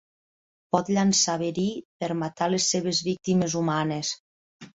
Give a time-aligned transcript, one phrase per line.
[0.75, 1.65] Pot llançar verí
[2.05, 4.17] per matar les seves víctimes humanes.